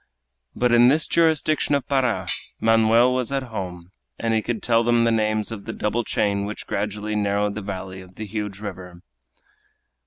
[0.55, 2.25] But in this jurisdiction of Para,
[2.59, 6.43] Manoel was at home, and he could tell them the names of the double chain
[6.45, 9.03] which gradually narrowed the valley of the huge river.